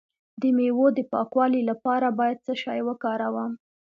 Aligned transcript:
د 0.41 0.43
میوو 0.57 0.87
د 0.97 0.99
پاکوالي 1.11 1.61
لپاره 1.69 2.07
باید 2.19 2.37
څه 2.45 2.53
شی 2.63 2.79
وکاروم؟ 2.87 3.51